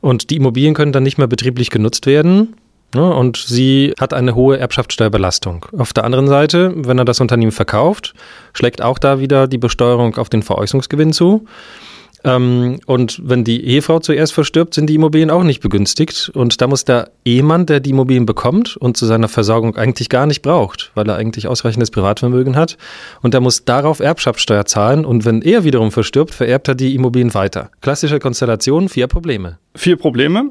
Und 0.00 0.30
die 0.30 0.36
Immobilien 0.36 0.74
können 0.74 0.92
dann 0.92 1.02
nicht 1.02 1.18
mehr 1.18 1.26
betrieblich 1.26 1.70
genutzt 1.70 2.06
werden. 2.06 2.54
Ne, 2.94 3.14
und 3.14 3.36
sie 3.36 3.94
hat 3.98 4.14
eine 4.14 4.34
hohe 4.34 4.58
Erbschaftssteuerbelastung. 4.58 5.66
Auf 5.76 5.92
der 5.92 6.04
anderen 6.04 6.28
Seite, 6.28 6.72
wenn 6.76 6.98
er 6.98 7.04
das 7.04 7.20
Unternehmen 7.20 7.52
verkauft, 7.52 8.14
schlägt 8.52 8.80
auch 8.80 8.98
da 8.98 9.18
wieder 9.18 9.48
die 9.48 9.58
Besteuerung 9.58 10.16
auf 10.16 10.28
den 10.28 10.42
Veräußerungsgewinn 10.42 11.12
zu. 11.12 11.46
Ähm, 12.26 12.80
und 12.86 13.20
wenn 13.24 13.44
die 13.44 13.64
Ehefrau 13.64 14.00
zuerst 14.00 14.32
verstirbt, 14.32 14.74
sind 14.74 14.90
die 14.90 14.96
Immobilien 14.96 15.30
auch 15.30 15.44
nicht 15.44 15.60
begünstigt. 15.60 16.30
Und 16.34 16.60
da 16.60 16.66
muss 16.66 16.84
der 16.84 17.10
Ehemann, 17.24 17.66
der 17.66 17.78
die 17.78 17.90
Immobilien 17.90 18.26
bekommt 18.26 18.76
und 18.76 18.96
zu 18.96 19.06
seiner 19.06 19.28
Versorgung 19.28 19.76
eigentlich 19.76 20.08
gar 20.08 20.26
nicht 20.26 20.42
braucht, 20.42 20.90
weil 20.94 21.08
er 21.08 21.14
eigentlich 21.16 21.46
ausreichendes 21.46 21.92
Privatvermögen 21.92 22.56
hat, 22.56 22.76
und 23.22 23.32
der 23.32 23.40
muss 23.40 23.64
darauf 23.64 24.00
Erbschaftssteuer 24.00 24.64
zahlen. 24.66 25.04
Und 25.04 25.24
wenn 25.24 25.40
er 25.40 25.62
wiederum 25.62 25.92
verstirbt, 25.92 26.34
vererbt 26.34 26.66
er 26.66 26.74
die 26.74 26.94
Immobilien 26.94 27.32
weiter. 27.32 27.70
Klassische 27.80 28.18
Konstellation, 28.18 28.88
vier 28.88 29.06
Probleme. 29.06 29.58
Vier 29.76 29.96
Probleme? 29.96 30.50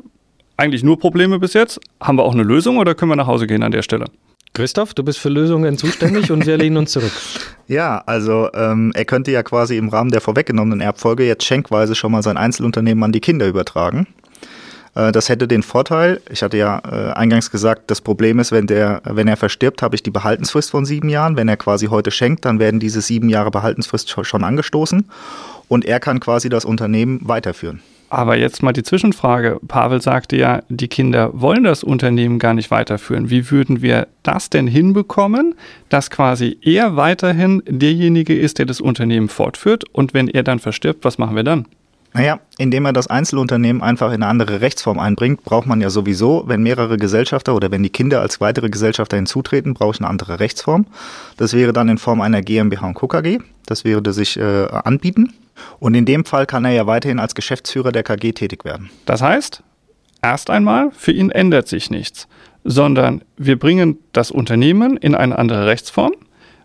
Eigentlich 0.57 0.83
nur 0.83 0.97
Probleme 0.97 1.39
bis 1.39 1.53
jetzt. 1.53 1.81
Haben 1.99 2.17
wir 2.17 2.23
auch 2.23 2.33
eine 2.33 2.43
Lösung 2.43 2.77
oder 2.77 2.95
können 2.95 3.11
wir 3.11 3.17
nach 3.17 3.27
Hause 3.27 3.47
gehen 3.47 3.63
an 3.63 3.73
der 3.73 3.81
Stelle? 3.81 4.05
Christoph, 4.55 4.93
du 4.93 5.03
bist 5.03 5.19
für 5.19 5.29
Lösungen 5.29 5.77
zuständig 5.77 6.31
und 6.31 6.45
wir 6.45 6.57
lehnen 6.57 6.77
uns 6.77 6.91
zurück. 6.91 7.11
Ja, 7.67 8.03
also 8.05 8.47
ähm, 8.53 8.91
er 8.93 9.05
könnte 9.05 9.31
ja 9.31 9.41
quasi 9.41 9.75
im 9.77 9.89
Rahmen 9.89 10.11
der 10.11 10.21
vorweggenommenen 10.21 10.81
Erbfolge 10.81 11.25
jetzt 11.25 11.45
schenkweise 11.45 11.95
schon 11.95 12.11
mal 12.11 12.21
sein 12.21 12.37
Einzelunternehmen 12.37 13.03
an 13.03 13.11
die 13.11 13.21
Kinder 13.21 13.47
übertragen. 13.47 14.05
Äh, 14.93 15.11
das 15.11 15.29
hätte 15.29 15.47
den 15.47 15.63
Vorteil, 15.63 16.21
ich 16.29 16.43
hatte 16.43 16.57
ja 16.57 16.79
äh, 16.85 17.13
eingangs 17.13 17.49
gesagt, 17.49 17.89
das 17.89 18.01
Problem 18.01 18.37
ist, 18.37 18.51
wenn, 18.51 18.67
der, 18.67 19.01
wenn 19.03 19.27
er 19.27 19.35
verstirbt, 19.35 19.81
habe 19.81 19.95
ich 19.95 20.03
die 20.03 20.11
Behaltensfrist 20.11 20.69
von 20.69 20.85
sieben 20.85 21.09
Jahren. 21.09 21.37
Wenn 21.37 21.47
er 21.47 21.57
quasi 21.57 21.87
heute 21.87 22.11
schenkt, 22.11 22.45
dann 22.45 22.59
werden 22.59 22.79
diese 22.79 23.01
sieben 23.01 23.29
Jahre 23.29 23.49
Behaltensfrist 23.49 24.15
schon 24.23 24.43
angestoßen 24.43 25.09
und 25.67 25.85
er 25.85 25.99
kann 25.99 26.19
quasi 26.19 26.49
das 26.49 26.65
Unternehmen 26.65 27.19
weiterführen. 27.23 27.81
Aber 28.09 28.37
jetzt 28.37 28.61
mal 28.61 28.71
die 28.71 28.83
Zwischenfrage. 28.83 29.59
Pavel 29.67 30.01
sagte 30.01 30.37
ja, 30.37 30.61
die 30.69 30.87
Kinder 30.87 31.31
wollen 31.33 31.63
das 31.63 31.83
Unternehmen 31.83 32.39
gar 32.39 32.53
nicht 32.53 32.71
weiterführen. 32.71 33.29
Wie 33.29 33.49
würden 33.49 33.81
wir 33.81 34.07
das 34.23 34.49
denn 34.49 34.67
hinbekommen, 34.67 35.55
dass 35.89 36.09
quasi 36.09 36.57
er 36.61 36.95
weiterhin 36.95 37.63
derjenige 37.67 38.37
ist, 38.37 38.59
der 38.59 38.67
das 38.67 38.79
Unternehmen 38.79 39.29
fortführt 39.29 39.85
und 39.91 40.13
wenn 40.13 40.27
er 40.27 40.43
dann 40.43 40.59
verstirbt, 40.59 41.03
was 41.03 41.17
machen 41.17 41.35
wir 41.35 41.43
dann? 41.43 41.65
Naja, 42.13 42.39
indem 42.57 42.85
er 42.85 42.93
das 42.93 43.07
Einzelunternehmen 43.07 43.81
einfach 43.81 44.07
in 44.07 44.23
eine 44.23 44.27
andere 44.27 44.61
Rechtsform 44.61 44.99
einbringt, 44.99 45.43
braucht 45.43 45.67
man 45.67 45.81
ja 45.81 45.89
sowieso, 45.89 46.45
wenn 46.47 46.63
mehrere 46.63 46.95
Gesellschafter 46.95 47.53
oder 47.53 47.71
wenn 47.71 47.83
die 47.83 47.89
Kinder 47.89 48.21
als 48.21 48.39
weitere 48.39 48.69
Gesellschafter 48.69 49.17
hinzutreten, 49.17 49.73
brauche 49.73 49.95
ich 49.95 49.99
eine 49.99 50.07
andere 50.07 50.39
Rechtsform. 50.39 50.85
Das 51.35 51.53
wäre 51.53 51.73
dann 51.73 51.89
in 51.89 51.97
Form 51.97 52.21
einer 52.21 52.41
GmbH 52.41 52.87
und 52.87 52.93
Co. 52.93 53.09
KG. 53.09 53.39
Das 53.65 53.83
würde 53.83 54.13
sich 54.13 54.37
äh, 54.37 54.67
anbieten. 54.69 55.33
Und 55.79 55.95
in 55.95 56.05
dem 56.05 56.25
Fall 56.25 56.45
kann 56.45 56.65
er 56.65 56.71
ja 56.71 56.87
weiterhin 56.87 57.19
als 57.19 57.35
Geschäftsführer 57.35 57.91
der 57.91 58.03
KG 58.03 58.33
tätig 58.33 58.65
werden. 58.65 58.89
Das 59.05 59.21
heißt, 59.21 59.63
erst 60.21 60.49
einmal, 60.49 60.91
für 60.91 61.11
ihn 61.11 61.31
ändert 61.31 61.67
sich 61.67 61.89
nichts, 61.89 62.27
sondern 62.63 63.23
wir 63.37 63.57
bringen 63.57 63.99
das 64.13 64.31
Unternehmen 64.31 64.97
in 64.97 65.15
eine 65.15 65.37
andere 65.37 65.67
Rechtsform 65.67 66.13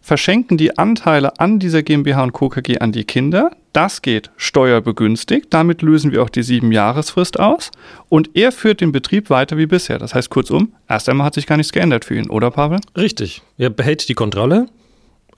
verschenken 0.00 0.56
die 0.56 0.78
Anteile 0.78 1.38
an 1.38 1.58
dieser 1.58 1.82
GmbH 1.82 2.22
und 2.22 2.32
Co. 2.32 2.48
KG 2.48 2.78
an 2.78 2.92
die 2.92 3.04
Kinder. 3.04 3.50
Das 3.72 4.02
geht 4.02 4.30
steuerbegünstigt. 4.36 5.48
Damit 5.50 5.82
lösen 5.82 6.10
wir 6.10 6.22
auch 6.22 6.30
die 6.30 6.42
sieben 6.42 6.72
Jahresfrist 6.72 7.38
aus. 7.38 7.70
Und 8.08 8.30
er 8.34 8.50
führt 8.52 8.80
den 8.80 8.92
Betrieb 8.92 9.30
weiter 9.30 9.56
wie 9.56 9.66
bisher. 9.66 9.98
Das 9.98 10.14
heißt 10.14 10.30
kurzum, 10.30 10.72
erst 10.88 11.08
einmal 11.08 11.26
hat 11.26 11.34
sich 11.34 11.46
gar 11.46 11.56
nichts 11.56 11.72
geändert 11.72 12.04
für 12.04 12.16
ihn, 12.16 12.30
oder 12.30 12.50
Pavel? 12.50 12.80
Richtig. 12.96 13.42
Er 13.58 13.70
behält 13.70 14.08
die 14.08 14.14
Kontrolle, 14.14 14.66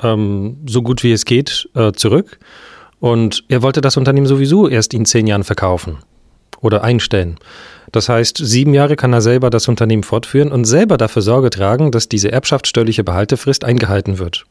ähm, 0.02 0.58
so 0.66 0.82
gut 0.82 1.02
wie 1.02 1.12
es 1.12 1.24
geht, 1.24 1.68
äh, 1.74 1.92
zurück. 1.92 2.38
Und 3.02 3.42
er 3.48 3.62
wollte 3.62 3.80
das 3.80 3.96
Unternehmen 3.96 4.28
sowieso 4.28 4.68
erst 4.68 4.94
in 4.94 5.04
zehn 5.04 5.26
Jahren 5.26 5.42
verkaufen 5.42 5.98
oder 6.60 6.84
einstellen. 6.84 7.36
Das 7.90 8.08
heißt, 8.08 8.38
sieben 8.40 8.74
Jahre 8.74 8.94
kann 8.94 9.12
er 9.12 9.20
selber 9.20 9.50
das 9.50 9.66
Unternehmen 9.66 10.04
fortführen 10.04 10.52
und 10.52 10.66
selber 10.66 10.98
dafür 10.98 11.20
Sorge 11.20 11.50
tragen, 11.50 11.90
dass 11.90 12.08
diese 12.08 12.30
erbschaftssteuerliche 12.30 13.02
Behaltefrist 13.02 13.64
eingehalten 13.64 14.20
wird. 14.20 14.44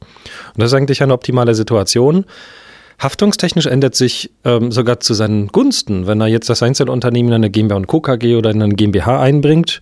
Und 0.53 0.61
das 0.61 0.71
ist 0.71 0.73
eigentlich 0.73 1.01
eine 1.01 1.13
optimale 1.13 1.55
Situation. 1.55 2.25
Haftungstechnisch 3.01 3.67
ändert 3.67 3.95
sich 3.95 4.31
ähm, 4.43 4.69
sogar 4.69 4.99
zu 4.99 5.13
seinen 5.13 5.47
Gunsten, 5.47 6.05
wenn 6.05 6.19
er 6.19 6.27
jetzt 6.27 6.49
das 6.49 6.61
Einzelunternehmen 6.61 7.31
in 7.31 7.35
eine 7.35 7.51
GmbH 7.51 7.77
und 7.77 7.87
Co. 7.87 8.01
KG 8.01 8.35
oder 8.35 8.51
in 8.51 8.61
eine 8.61 8.75
GmbH 8.75 9.21
einbringt. 9.21 9.79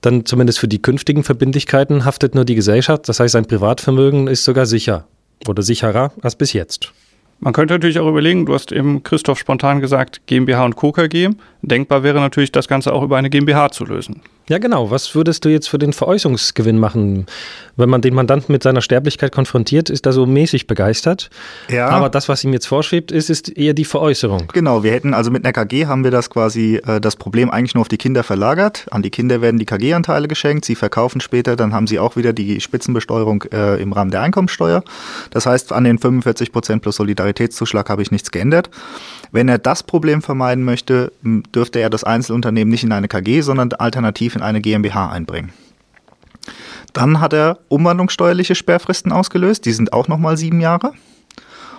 Dann 0.00 0.24
zumindest 0.24 0.58
für 0.58 0.68
die 0.68 0.80
künftigen 0.80 1.22
Verbindlichkeiten 1.22 2.06
haftet 2.06 2.34
nur 2.34 2.46
die 2.46 2.54
Gesellschaft. 2.54 3.10
Das 3.10 3.20
heißt, 3.20 3.32
sein 3.32 3.44
Privatvermögen 3.44 4.26
ist 4.26 4.44
sogar 4.44 4.64
sicher 4.64 5.06
oder 5.46 5.62
sicherer 5.62 6.12
als 6.22 6.34
bis 6.34 6.54
jetzt. 6.54 6.94
Man 7.38 7.52
könnte 7.52 7.74
natürlich 7.74 7.98
auch 7.98 8.08
überlegen, 8.08 8.46
du 8.46 8.54
hast 8.54 8.72
eben 8.72 9.02
Christoph 9.02 9.38
spontan 9.38 9.80
gesagt, 9.80 10.22
GmbH 10.26 10.64
und 10.64 10.76
Co. 10.76 10.92
KG. 10.92 11.30
Denkbar 11.62 12.02
wäre 12.02 12.20
natürlich, 12.20 12.52
das 12.52 12.66
Ganze 12.66 12.92
auch 12.92 13.02
über 13.02 13.18
eine 13.18 13.30
GmbH 13.30 13.70
zu 13.70 13.84
lösen. 13.84 14.22
Ja, 14.48 14.58
genau. 14.58 14.92
Was 14.92 15.12
würdest 15.16 15.44
du 15.44 15.48
jetzt 15.48 15.68
für 15.68 15.78
den 15.78 15.92
Veräußerungsgewinn 15.92 16.78
machen? 16.78 17.26
Wenn 17.74 17.88
man 17.88 18.00
den 18.00 18.14
Mandanten 18.14 18.52
mit 18.52 18.62
seiner 18.62 18.80
Sterblichkeit 18.80 19.32
konfrontiert, 19.32 19.90
ist 19.90 20.06
er 20.06 20.12
so 20.12 20.24
mäßig 20.24 20.68
begeistert. 20.68 21.30
Ja. 21.68 21.88
Aber 21.88 22.08
das, 22.08 22.28
was 22.28 22.44
ihm 22.44 22.52
jetzt 22.52 22.66
vorschwebt, 22.66 23.10
ist, 23.10 23.28
ist 23.28 23.48
eher 23.48 23.74
die 23.74 23.84
Veräußerung. 23.84 24.44
Genau. 24.52 24.84
Wir 24.84 24.92
hätten 24.92 25.14
also 25.14 25.32
mit 25.32 25.44
einer 25.44 25.52
KG 25.52 25.86
haben 25.86 26.04
wir 26.04 26.12
das 26.12 26.30
quasi 26.30 26.80
äh, 26.86 27.00
das 27.00 27.16
Problem 27.16 27.50
eigentlich 27.50 27.74
nur 27.74 27.80
auf 27.80 27.88
die 27.88 27.98
Kinder 27.98 28.22
verlagert. 28.22 28.86
An 28.92 29.02
die 29.02 29.10
Kinder 29.10 29.40
werden 29.40 29.58
die 29.58 29.66
KG-Anteile 29.66 30.28
geschenkt. 30.28 30.64
Sie 30.64 30.76
verkaufen 30.76 31.20
später, 31.20 31.56
dann 31.56 31.74
haben 31.74 31.88
sie 31.88 31.98
auch 31.98 32.14
wieder 32.14 32.32
die 32.32 32.60
Spitzenbesteuerung 32.60 33.42
äh, 33.52 33.82
im 33.82 33.92
Rahmen 33.92 34.12
der 34.12 34.20
Einkommensteuer. 34.20 34.84
Das 35.30 35.46
heißt, 35.46 35.72
an 35.72 35.82
den 35.82 35.98
45 35.98 36.52
Prozent 36.52 36.82
plus 36.82 36.96
Solidaritätszuschlag 36.96 37.90
habe 37.90 38.02
ich 38.02 38.12
nichts 38.12 38.30
geändert. 38.30 38.70
Wenn 39.32 39.48
er 39.48 39.58
das 39.58 39.82
Problem 39.82 40.22
vermeiden 40.22 40.62
möchte, 40.62 41.12
dürfte 41.22 41.80
er 41.80 41.90
das 41.90 42.04
Einzelunternehmen 42.04 42.70
nicht 42.70 42.84
in 42.84 42.92
eine 42.92 43.08
KG, 43.08 43.40
sondern 43.40 43.72
alternativ 43.72 44.35
in 44.36 44.42
eine 44.42 44.60
GmbH 44.60 45.10
einbringen. 45.10 45.52
Dann 46.92 47.20
hat 47.20 47.32
er 47.32 47.58
umwandlungssteuerliche 47.68 48.54
Sperrfristen 48.54 49.12
ausgelöst, 49.12 49.64
die 49.64 49.72
sind 49.72 49.92
auch 49.92 50.08
nochmal 50.08 50.36
sieben 50.36 50.60
Jahre. 50.60 50.92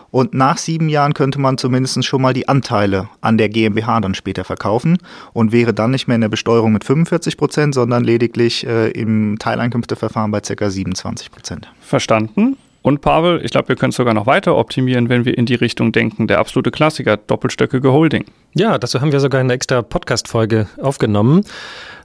Und 0.10 0.34
nach 0.34 0.58
sieben 0.58 0.90
Jahren 0.90 1.14
könnte 1.14 1.40
man 1.40 1.58
zumindest 1.58 2.06
schon 2.06 2.22
mal 2.22 2.34
die 2.34 2.48
Anteile 2.48 3.10
an 3.22 3.38
der 3.38 3.50
GmbH 3.50 4.00
dann 4.00 4.16
später 4.16 4.44
verkaufen 4.44 4.98
und 5.34 5.52
wäre 5.52 5.74
dann 5.74 5.92
nicht 5.92 6.08
mehr 6.08 6.16
in 6.16 6.22
der 6.22 6.30
Besteuerung 6.30 6.72
mit 6.72 6.84
45 6.86 7.38
Prozent, 7.38 7.74
sondern 7.74 8.04
lediglich 8.04 8.66
äh, 8.66 8.90
im 8.92 9.38
Teileinkünfteverfahren 9.38 10.32
bei 10.32 10.40
ca. 10.40 10.70
27 10.70 11.32
Prozent. 11.32 11.72
Verstanden. 11.82 12.58
Und 12.88 13.02
Pavel, 13.02 13.42
ich 13.44 13.52
glaube, 13.52 13.68
wir 13.68 13.76
können 13.76 13.90
es 13.90 13.98
sogar 13.98 14.14
noch 14.14 14.28
weiter 14.28 14.56
optimieren, 14.56 15.10
wenn 15.10 15.26
wir 15.26 15.38
in 15.38 15.46
die 15.46 15.56
Richtung 15.56 15.92
denken. 15.92 16.28
Der 16.28 16.40
absolute 16.40 16.72
Klassiker, 16.72 17.18
doppelstöckige 17.18 17.92
Holding. 17.92 18.24
Ja, 18.56 18.78
dazu 18.78 19.02
haben 19.02 19.12
wir 19.12 19.20
sogar 19.20 19.42
eine 19.42 19.52
extra 19.52 19.82
Podcast-Folge 19.82 20.68
aufgenommen. 20.82 21.44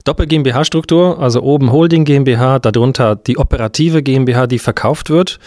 Doppel-GmbH-Struktur, 0.03 1.21
also 1.21 1.41
oben 1.41 1.71
Holding 1.71 2.03
GmbH, 2.03 2.59
darunter 2.59 3.15
die 3.15 3.37
operative 3.37 4.03
GmbH, 4.03 4.45
die 4.45 4.59
verkauft 4.59 5.09
wird. 5.09 5.39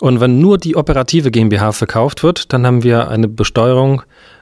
Und 0.00 0.20
wenn 0.20 0.40
nur 0.40 0.56
die 0.56 0.76
operative 0.76 1.30
GmbH 1.30 1.72
verkauft 1.72 2.22
wird, 2.22 2.50
dann 2.54 2.66
haben 2.66 2.82
wir 2.82 3.08
eine 3.08 3.28
Besteuerung 3.28 4.00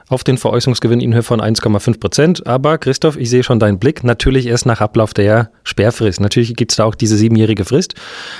auf 0.09 0.23
den 0.23 0.37
Veräußerungsgewinn 0.37 0.99
in 0.99 1.13
Höhe 1.13 1.23
von 1.23 1.39
1,5 1.39 1.99
Prozent. 1.99 2.47
Aber 2.47 2.77
Christoph, 2.79 3.15
ich 3.15 3.29
sehe 3.29 3.43
schon 3.43 3.59
deinen 3.59 3.79
Blick, 3.79 4.03
natürlich 4.03 4.47
erst 4.47 4.65
nach 4.65 4.81
Ablauf 4.81 5.13
der 5.13 5.51
Sperrfrist. 5.63 6.19
Natürlich 6.19 6.55
gibt 6.55 6.71
es 6.71 6.77
da 6.77 6.85
auch 6.85 6.95
diese 6.95 7.15
siebenjährige 7.15 7.63
Frist. 7.63 7.93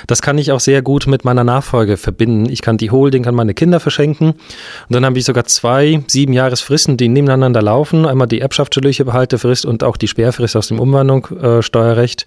Das 0.08 0.20
kann 0.20 0.36
ich 0.36 0.50
auch 0.50 0.60
sehr 0.60 0.82
gut 0.82 1.06
mit 1.06 1.24
meiner 1.24 1.44
Nachfolge 1.44 1.96
verbinden. 1.96 2.50
Ich 2.50 2.60
kann 2.60 2.76
die 2.76 2.90
Holding 2.90 3.26
an 3.26 3.36
meine 3.36 3.54
Kinder 3.54 3.78
verschenken. 3.78 4.30
Und 4.30 4.36
dann 4.88 5.06
habe 5.06 5.16
ich 5.18 5.24
sogar 5.24 5.44
zwei 5.44 6.02
Siebenjahresfristen, 6.08 6.96
die 6.96 7.08
nebeneinander 7.08 7.62
laufen. 7.62 8.04
Einmal 8.04 8.26
die 8.26 8.40
erbschaftssteuerliche 8.40 9.04
Behaltefrist 9.04 9.64
und 9.64 9.84
auch 9.84 9.96
die 9.96 10.08
Sperrfrist 10.08 10.56
aus 10.56 10.68
dem 10.68 10.80
Umwandlungssteuerrecht. 10.80 12.26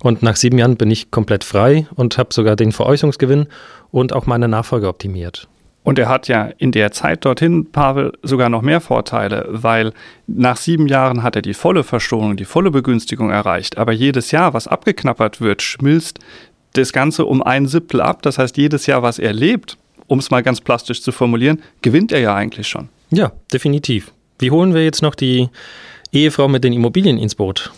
Und 0.00 0.22
nach 0.22 0.36
sieben 0.36 0.58
Jahren 0.58 0.76
bin 0.76 0.92
ich 0.92 1.10
komplett 1.10 1.42
frei 1.42 1.88
und 1.96 2.18
habe 2.18 2.32
sogar 2.32 2.54
den 2.54 2.70
Veräußerungsgewinn 2.70 3.48
und 3.90 4.12
auch 4.12 4.26
meine 4.26 4.46
Nachfolge 4.46 4.86
optimiert. 4.86 5.48
Und 5.84 5.98
er 5.98 6.08
hat 6.08 6.28
ja 6.28 6.50
in 6.58 6.72
der 6.72 6.92
Zeit 6.92 7.24
dorthin, 7.24 7.70
Pavel, 7.70 8.12
sogar 8.22 8.50
noch 8.50 8.62
mehr 8.62 8.80
Vorteile, 8.80 9.46
weil 9.48 9.92
nach 10.26 10.58
sieben 10.58 10.86
Jahren 10.86 11.22
hat 11.22 11.34
er 11.36 11.42
die 11.42 11.54
volle 11.54 11.82
Versteuerung, 11.82 12.36
die 12.36 12.44
volle 12.44 12.70
Begünstigung 12.70 13.30
erreicht. 13.30 13.78
Aber 13.78 13.92
jedes 13.92 14.30
Jahr, 14.30 14.52
was 14.52 14.68
abgeknappert 14.68 15.40
wird, 15.40 15.62
schmilzt 15.62 16.18
das 16.74 16.92
Ganze 16.92 17.24
um 17.24 17.42
ein 17.42 17.66
Siebtel 17.66 18.00
ab. 18.00 18.22
Das 18.22 18.38
heißt, 18.38 18.56
jedes 18.58 18.86
Jahr, 18.86 19.02
was 19.02 19.18
er 19.18 19.32
lebt, 19.32 19.78
um 20.06 20.18
es 20.18 20.30
mal 20.30 20.42
ganz 20.42 20.60
plastisch 20.60 21.02
zu 21.02 21.12
formulieren, 21.12 21.62
gewinnt 21.80 22.12
er 22.12 22.20
ja 22.20 22.34
eigentlich 22.34 22.68
schon. 22.68 22.88
Ja, 23.10 23.32
definitiv. 23.52 24.12
Wie 24.38 24.50
holen 24.50 24.74
wir 24.74 24.84
jetzt 24.84 25.02
noch 25.02 25.14
die 25.14 25.48
Ehefrau 26.12 26.48
mit 26.48 26.64
den 26.64 26.72
Immobilien 26.72 27.18
ins 27.18 27.34
Boot? 27.34 27.72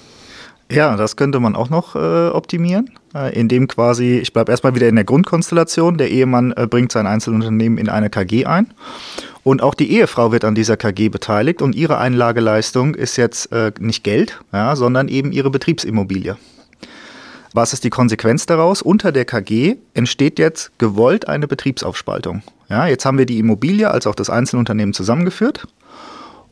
Ja, 0.70 0.96
das 0.96 1.16
könnte 1.16 1.40
man 1.40 1.56
auch 1.56 1.68
noch 1.68 1.96
äh, 1.96 2.28
optimieren, 2.28 2.90
äh, 3.12 3.34
indem 3.36 3.66
quasi, 3.66 4.18
ich 4.18 4.32
bleibe 4.32 4.52
erstmal 4.52 4.76
wieder 4.76 4.88
in 4.88 4.94
der 4.94 5.04
Grundkonstellation, 5.04 5.98
der 5.98 6.10
Ehemann 6.10 6.52
äh, 6.52 6.68
bringt 6.68 6.92
sein 6.92 7.08
Einzelunternehmen 7.08 7.76
in 7.76 7.88
eine 7.88 8.08
KG 8.08 8.46
ein 8.46 8.72
und 9.42 9.62
auch 9.62 9.74
die 9.74 9.90
Ehefrau 9.90 10.30
wird 10.30 10.44
an 10.44 10.54
dieser 10.54 10.76
KG 10.76 11.08
beteiligt 11.08 11.60
und 11.60 11.74
ihre 11.74 11.98
Einlageleistung 11.98 12.94
ist 12.94 13.16
jetzt 13.16 13.50
äh, 13.50 13.72
nicht 13.80 14.04
Geld, 14.04 14.40
ja, 14.52 14.76
sondern 14.76 15.08
eben 15.08 15.32
ihre 15.32 15.50
Betriebsimmobilie. 15.50 16.36
Was 17.52 17.72
ist 17.72 17.82
die 17.82 17.90
Konsequenz 17.90 18.46
daraus? 18.46 18.80
Unter 18.80 19.10
der 19.10 19.24
KG 19.24 19.76
entsteht 19.94 20.38
jetzt 20.38 20.70
gewollt 20.78 21.26
eine 21.26 21.48
Betriebsaufspaltung. 21.48 22.42
Ja, 22.68 22.86
jetzt 22.86 23.04
haben 23.04 23.18
wir 23.18 23.26
die 23.26 23.40
Immobilie 23.40 23.90
als 23.90 24.06
auch 24.06 24.14
das 24.14 24.30
Einzelunternehmen 24.30 24.94
zusammengeführt 24.94 25.66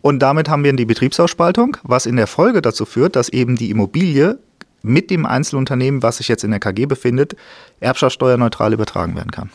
und 0.02 0.20
damit 0.20 0.48
haben 0.48 0.64
wir 0.64 0.72
die 0.72 0.84
Betriebsausspaltung, 0.84 1.76
was 1.82 2.06
in 2.06 2.16
der 2.16 2.26
Folge 2.26 2.62
dazu 2.62 2.84
führt, 2.84 3.16
dass 3.16 3.28
eben 3.28 3.56
die 3.56 3.70
Immobilie 3.70 4.38
mit 4.82 5.10
dem 5.10 5.26
Einzelunternehmen, 5.26 6.02
was 6.02 6.18
sich 6.18 6.28
jetzt 6.28 6.44
in 6.44 6.50
der 6.50 6.60
KG 6.60 6.86
befindet, 6.86 7.36
erbschaftssteuerneutral 7.80 8.72
übertragen 8.72 9.16
werden 9.16 9.30
kann. 9.30 9.50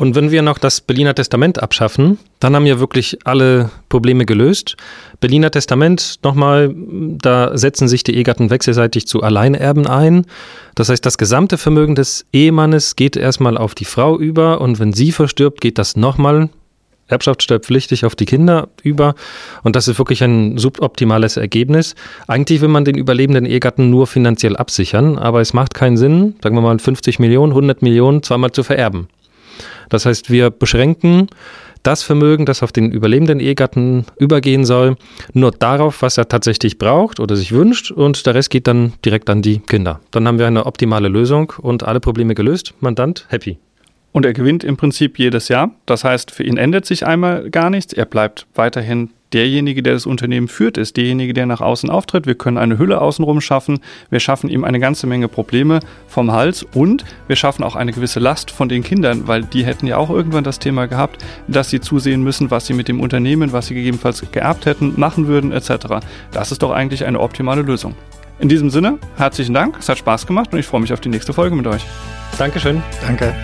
Und 0.00 0.14
wenn 0.14 0.30
wir 0.30 0.40
noch 0.40 0.56
das 0.56 0.80
Berliner 0.80 1.14
Testament 1.14 1.62
abschaffen, 1.62 2.18
dann 2.38 2.56
haben 2.56 2.64
wir 2.64 2.80
wirklich 2.80 3.18
alle 3.24 3.70
Probleme 3.90 4.24
gelöst. 4.24 4.78
Berliner 5.20 5.50
Testament, 5.50 6.20
nochmal, 6.22 6.74
da 6.74 7.58
setzen 7.58 7.86
sich 7.86 8.02
die 8.02 8.14
Ehegatten 8.16 8.48
wechselseitig 8.48 9.06
zu 9.06 9.22
Alleinerben 9.22 9.86
ein. 9.86 10.24
Das 10.74 10.88
heißt, 10.88 11.04
das 11.04 11.18
gesamte 11.18 11.58
Vermögen 11.58 11.96
des 11.96 12.24
Ehemannes 12.32 12.96
geht 12.96 13.14
erstmal 13.14 13.58
auf 13.58 13.74
die 13.74 13.84
Frau 13.84 14.18
über 14.18 14.62
und 14.62 14.78
wenn 14.78 14.94
sie 14.94 15.12
verstirbt, 15.12 15.60
geht 15.60 15.76
das 15.76 15.96
nochmal 15.96 16.48
erbschaftssteuerpflichtig 17.10 18.04
auf 18.04 18.14
die 18.14 18.26
Kinder 18.26 18.68
über. 18.82 19.14
Und 19.62 19.76
das 19.76 19.88
ist 19.88 19.98
wirklich 19.98 20.22
ein 20.22 20.58
suboptimales 20.58 21.36
Ergebnis. 21.36 21.94
Eigentlich 22.26 22.60
will 22.60 22.68
man 22.68 22.84
den 22.84 22.96
überlebenden 22.96 23.46
Ehegatten 23.46 23.90
nur 23.90 24.06
finanziell 24.06 24.56
absichern, 24.56 25.18
aber 25.18 25.40
es 25.40 25.52
macht 25.52 25.74
keinen 25.74 25.96
Sinn, 25.96 26.36
sagen 26.42 26.54
wir 26.56 26.62
mal 26.62 26.78
50 26.78 27.18
Millionen, 27.18 27.52
100 27.52 27.82
Millionen 27.82 28.22
zweimal 28.22 28.52
zu 28.52 28.62
vererben. 28.62 29.08
Das 29.88 30.06
heißt, 30.06 30.30
wir 30.30 30.50
beschränken 30.50 31.28
das 31.82 32.02
Vermögen, 32.02 32.46
das 32.46 32.62
auf 32.62 32.72
den 32.72 32.92
überlebenden 32.92 33.40
Ehegatten 33.40 34.04
übergehen 34.18 34.64
soll, 34.64 34.96
nur 35.32 35.50
darauf, 35.50 36.02
was 36.02 36.18
er 36.18 36.28
tatsächlich 36.28 36.78
braucht 36.78 37.20
oder 37.20 37.36
sich 37.36 37.52
wünscht 37.52 37.90
und 37.90 38.26
der 38.26 38.34
Rest 38.34 38.50
geht 38.50 38.66
dann 38.66 38.92
direkt 39.04 39.30
an 39.30 39.42
die 39.42 39.60
Kinder. 39.60 40.00
Dann 40.10 40.26
haben 40.28 40.38
wir 40.38 40.46
eine 40.46 40.66
optimale 40.66 41.08
Lösung 41.08 41.52
und 41.58 41.82
alle 41.82 42.00
Probleme 42.00 42.34
gelöst. 42.34 42.74
Mandant 42.80 43.26
happy. 43.28 43.58
Und 44.12 44.24
er 44.26 44.32
gewinnt 44.32 44.64
im 44.64 44.76
Prinzip 44.76 45.18
jedes 45.18 45.48
Jahr. 45.48 45.70
Das 45.86 46.04
heißt, 46.04 46.30
für 46.30 46.42
ihn 46.42 46.56
ändert 46.56 46.84
sich 46.84 47.06
einmal 47.06 47.50
gar 47.50 47.70
nichts. 47.70 47.92
Er 47.92 48.06
bleibt 48.06 48.46
weiterhin 48.54 49.10
derjenige, 49.32 49.82
der 49.82 49.94
das 49.94 50.06
Unternehmen 50.06 50.48
führt, 50.48 50.76
ist 50.76 50.96
derjenige, 50.96 51.32
der 51.32 51.46
nach 51.46 51.60
außen 51.60 51.90
auftritt. 51.90 52.26
Wir 52.26 52.34
können 52.34 52.58
eine 52.58 52.78
Hülle 52.78 53.00
außenrum 53.00 53.40
schaffen. 53.40 53.80
Wir 54.10 54.20
schaffen 54.20 54.50
ihm 54.50 54.64
eine 54.64 54.80
ganze 54.80 55.06
Menge 55.06 55.28
Probleme 55.28 55.80
vom 56.08 56.32
Hals 56.32 56.64
und 56.74 57.04
wir 57.28 57.36
schaffen 57.36 57.62
auch 57.62 57.76
eine 57.76 57.92
gewisse 57.92 58.20
Last 58.20 58.50
von 58.50 58.68
den 58.68 58.82
Kindern, 58.82 59.28
weil 59.28 59.42
die 59.44 59.64
hätten 59.64 59.86
ja 59.86 59.96
auch 59.96 60.10
irgendwann 60.10 60.44
das 60.44 60.58
Thema 60.58 60.86
gehabt, 60.86 61.24
dass 61.48 61.70
sie 61.70 61.80
zusehen 61.80 62.22
müssen, 62.22 62.50
was 62.50 62.66
sie 62.66 62.74
mit 62.74 62.88
dem 62.88 63.00
Unternehmen, 63.00 63.52
was 63.52 63.68
sie 63.68 63.74
gegebenenfalls 63.74 64.24
geerbt 64.32 64.66
hätten, 64.66 64.94
machen 64.96 65.26
würden 65.26 65.52
etc. 65.52 66.00
Das 66.32 66.52
ist 66.52 66.62
doch 66.62 66.72
eigentlich 66.72 67.04
eine 67.04 67.20
optimale 67.20 67.62
Lösung. 67.62 67.94
In 68.38 68.48
diesem 68.48 68.70
Sinne, 68.70 68.98
herzlichen 69.16 69.52
Dank, 69.52 69.76
es 69.78 69.88
hat 69.88 69.98
Spaß 69.98 70.26
gemacht 70.26 70.52
und 70.52 70.58
ich 70.58 70.66
freue 70.66 70.80
mich 70.80 70.92
auf 70.92 71.00
die 71.00 71.10
nächste 71.10 71.32
Folge 71.32 71.54
mit 71.54 71.66
euch. 71.66 71.84
Dankeschön. 72.38 72.82
Danke. 73.02 73.34